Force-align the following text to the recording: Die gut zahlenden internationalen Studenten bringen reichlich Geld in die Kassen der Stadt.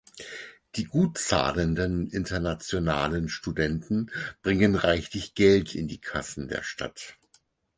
Die 0.77 0.85
gut 0.85 1.19
zahlenden 1.19 2.07
internationalen 2.09 3.29
Studenten 3.29 4.09
bringen 4.41 4.73
reichlich 4.73 5.35
Geld 5.35 5.75
in 5.75 5.87
die 5.87 6.01
Kassen 6.01 6.47
der 6.47 6.63
Stadt. 6.63 7.17